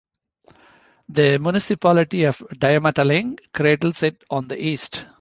[1.09, 5.05] The municipality of Dimataling cradles it on the east.